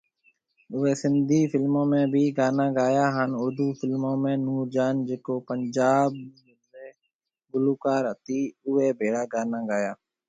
[0.73, 6.09] اوئي سنڌي فلمون ۾ بِي گانا گايا هان اردو فلمون ۾ نور جهان جڪو پنجاب
[6.43, 6.87] ري
[7.51, 9.91] گلوڪار هتي اوئي ڀيڙا گانا گيا